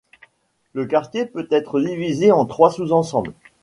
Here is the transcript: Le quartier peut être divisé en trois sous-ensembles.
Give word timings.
Le 0.73 0.87
quartier 0.87 1.27
peut 1.27 1.47
être 1.51 1.79
divisé 1.79 2.31
en 2.31 2.47
trois 2.47 2.71
sous-ensembles. 2.71 3.35